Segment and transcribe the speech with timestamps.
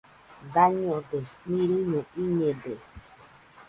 [0.53, 1.19] Dañode,
[1.51, 2.73] mirɨño iñede.